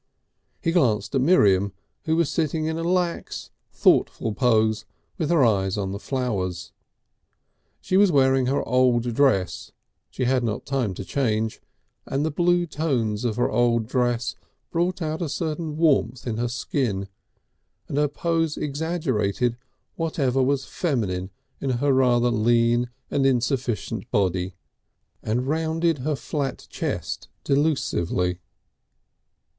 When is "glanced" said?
0.71-1.13